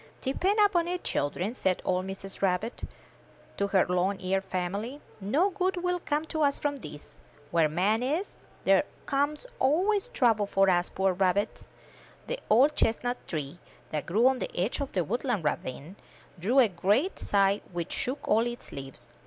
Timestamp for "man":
7.69-8.01